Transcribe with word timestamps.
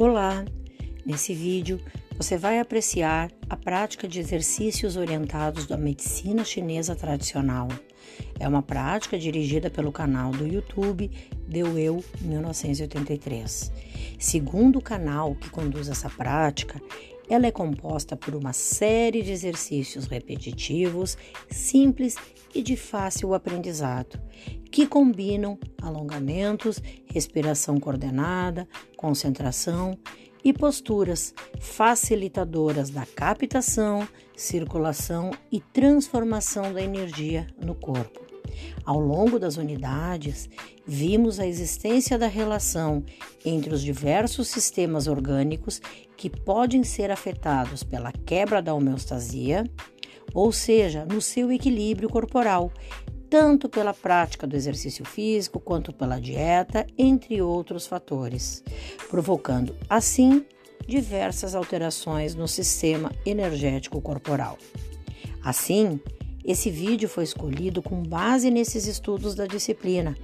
Olá! 0.00 0.46
Nesse 1.04 1.34
vídeo 1.34 1.78
você 2.16 2.38
vai 2.38 2.58
apreciar 2.58 3.30
a 3.50 3.54
prática 3.54 4.08
de 4.08 4.18
exercícios 4.18 4.96
orientados 4.96 5.66
da 5.66 5.76
medicina 5.76 6.42
chinesa 6.42 6.96
tradicional. 6.96 7.68
É 8.38 8.48
uma 8.48 8.62
prática 8.62 9.18
dirigida 9.18 9.68
pelo 9.68 9.92
canal 9.92 10.30
do 10.32 10.46
YouTube 10.46 11.10
Deu 11.46 11.78
Eu 11.78 12.02
1983. 12.22 13.70
Segundo 14.18 14.78
o 14.78 14.82
canal 14.82 15.34
que 15.34 15.50
conduz 15.50 15.86
essa 15.86 16.08
prática, 16.08 16.80
ela 17.30 17.46
é 17.46 17.52
composta 17.52 18.16
por 18.16 18.34
uma 18.34 18.52
série 18.52 19.22
de 19.22 19.30
exercícios 19.30 20.06
repetitivos, 20.06 21.16
simples 21.48 22.16
e 22.52 22.60
de 22.60 22.76
fácil 22.76 23.32
aprendizado, 23.32 24.20
que 24.70 24.84
combinam 24.84 25.56
alongamentos, 25.80 26.82
respiração 27.06 27.78
coordenada, 27.78 28.68
concentração 28.96 29.96
e 30.44 30.52
posturas 30.52 31.32
facilitadoras 31.60 32.90
da 32.90 33.06
captação, 33.06 34.08
circulação 34.36 35.30
e 35.52 35.60
transformação 35.60 36.72
da 36.72 36.82
energia 36.82 37.46
no 37.64 37.76
corpo. 37.76 38.29
Ao 38.84 38.98
longo 38.98 39.38
das 39.38 39.56
unidades, 39.56 40.48
vimos 40.86 41.38
a 41.38 41.46
existência 41.46 42.18
da 42.18 42.26
relação 42.26 43.04
entre 43.44 43.72
os 43.72 43.82
diversos 43.82 44.48
sistemas 44.48 45.06
orgânicos 45.06 45.80
que 46.16 46.28
podem 46.28 46.84
ser 46.84 47.10
afetados 47.10 47.82
pela 47.82 48.12
quebra 48.12 48.60
da 48.60 48.74
homeostasia, 48.74 49.64
ou 50.34 50.52
seja, 50.52 51.04
no 51.04 51.20
seu 51.20 51.50
equilíbrio 51.50 52.08
corporal, 52.08 52.72
tanto 53.28 53.68
pela 53.68 53.94
prática 53.94 54.46
do 54.46 54.56
exercício 54.56 55.04
físico 55.04 55.60
quanto 55.60 55.92
pela 55.92 56.20
dieta, 56.20 56.86
entre 56.98 57.40
outros 57.40 57.86
fatores, 57.86 58.64
provocando 59.08 59.74
assim 59.88 60.44
diversas 60.86 61.54
alterações 61.54 62.34
no 62.34 62.48
sistema 62.48 63.12
energético 63.24 64.00
corporal. 64.00 64.58
Assim, 65.42 66.00
esse 66.44 66.70
vídeo 66.70 67.08
foi 67.08 67.24
escolhido 67.24 67.82
com 67.82 68.02
base 68.02 68.50
nesses 68.50 68.86
estudos 68.86 69.34
da 69.34 69.46
disciplina, 69.46 70.16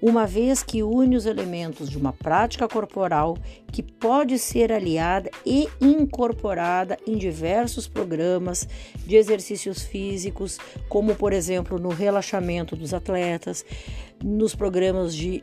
uma 0.00 0.26
vez 0.26 0.62
que 0.62 0.82
une 0.82 1.16
os 1.16 1.26
elementos 1.26 1.88
de 1.88 1.96
uma 1.96 2.12
prática 2.12 2.68
corporal 2.68 3.36
que 3.72 3.82
pode 3.82 4.38
ser 4.38 4.70
aliada 4.70 5.30
e 5.44 5.68
incorporada 5.80 6.98
em 7.06 7.16
diversos 7.16 7.88
programas 7.88 8.68
de 9.06 9.16
exercícios 9.16 9.82
físicos, 9.82 10.58
como 10.88 11.14
por 11.14 11.32
exemplo 11.32 11.78
no 11.78 11.88
relaxamento 11.88 12.76
dos 12.76 12.92
atletas, 12.92 13.64
nos 14.22 14.54
programas 14.54 15.14
de 15.14 15.42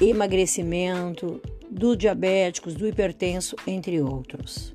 emagrecimento, 0.00 1.40
do 1.70 1.96
diabéticos, 1.96 2.74
do 2.74 2.86
hipertenso, 2.86 3.56
entre 3.66 4.00
outros. 4.00 4.72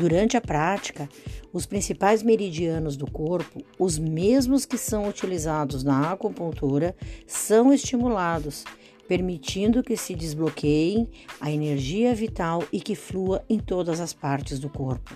Durante 0.00 0.34
a 0.34 0.40
prática, 0.40 1.06
os 1.52 1.66
principais 1.66 2.22
meridianos 2.22 2.96
do 2.96 3.04
corpo, 3.10 3.62
os 3.78 3.98
mesmos 3.98 4.64
que 4.64 4.78
são 4.78 5.06
utilizados 5.06 5.84
na 5.84 6.12
acupuntura, 6.12 6.96
são 7.26 7.70
estimulados, 7.70 8.64
permitindo 9.06 9.82
que 9.82 9.98
se 9.98 10.14
desbloqueiem 10.14 11.06
a 11.38 11.50
energia 11.50 12.14
vital 12.14 12.64
e 12.72 12.80
que 12.80 12.94
flua 12.94 13.44
em 13.46 13.58
todas 13.58 14.00
as 14.00 14.14
partes 14.14 14.58
do 14.58 14.70
corpo. 14.70 15.14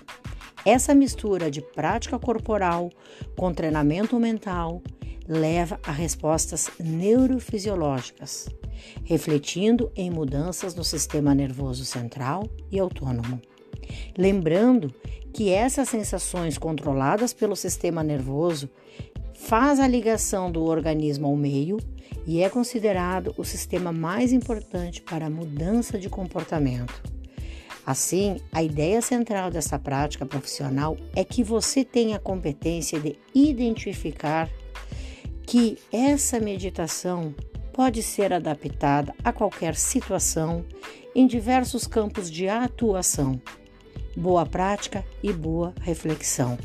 Essa 0.63 0.93
mistura 0.93 1.49
de 1.49 1.61
prática 1.61 2.19
corporal 2.19 2.91
com 3.35 3.51
treinamento 3.51 4.19
mental 4.19 4.83
leva 5.27 5.79
a 5.81 5.91
respostas 5.91 6.69
neurofisiológicas, 6.79 8.47
refletindo 9.03 9.91
em 9.95 10.11
mudanças 10.11 10.75
no 10.75 10.83
sistema 10.83 11.33
nervoso 11.33 11.83
central 11.83 12.47
e 12.71 12.77
autônomo. 12.77 13.41
Lembrando 14.17 14.93
que 15.33 15.49
essas 15.49 15.89
sensações 15.89 16.57
controladas 16.57 17.33
pelo 17.33 17.55
sistema 17.55 18.01
nervoso 18.01 18.69
faz 19.33 19.79
a 19.79 19.87
ligação 19.87 20.49
do 20.49 20.63
organismo 20.63 21.27
ao 21.27 21.35
meio 21.35 21.77
e 22.25 22.41
é 22.41 22.49
considerado 22.49 23.33
o 23.37 23.43
sistema 23.43 23.91
mais 23.91 24.31
importante 24.31 25.01
para 25.01 25.25
a 25.25 25.29
mudança 25.29 25.99
de 25.99 26.09
comportamento. 26.09 27.03
Assim, 27.85 28.37
a 28.51 28.63
ideia 28.63 29.01
central 29.01 29.51
dessa 29.51 29.77
prática 29.77 30.25
profissional 30.25 30.97
é 31.15 31.23
que 31.23 31.43
você 31.43 31.83
tenha 31.83 32.15
a 32.15 32.19
competência 32.19 32.99
de 32.99 33.15
identificar 33.33 34.49
que 35.45 35.77
essa 35.91 36.39
meditação 36.39 37.35
pode 37.71 38.01
ser 38.01 38.33
adaptada 38.33 39.13
a 39.23 39.31
qualquer 39.31 39.75
situação 39.75 40.65
em 41.13 41.27
diversos 41.27 41.85
campos 41.85 42.31
de 42.31 42.47
atuação 42.47 43.39
boa 44.15 44.45
prática 44.45 45.03
e 45.21 45.31
boa 45.31 45.73
reflexão. 45.81 46.57